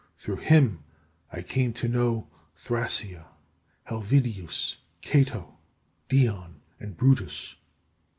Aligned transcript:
Through 0.17 0.37
him 0.37 0.83
I 1.31 1.43
came 1.43 1.73
to 1.73 1.87
know 1.87 2.27
Thrasea, 2.55 3.23
Helvidius, 3.83 4.77
Cato, 5.01 5.59
Dion, 6.09 6.59
and 6.79 6.97
Brutus. 6.97 7.53